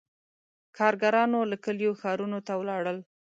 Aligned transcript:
•کارګرانو 0.77 1.39
له 1.51 1.57
کلیو 1.65 1.91
ښارونو 2.01 2.39
ته 2.47 2.53
ولاړل. 2.57 2.97